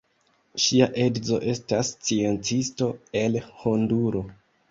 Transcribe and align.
Ŝia 0.61 0.85
edzo 1.01 1.37
estas 1.51 1.91
sciencisto 1.97 2.89
el 3.23 3.39
Honduro. 3.63 4.27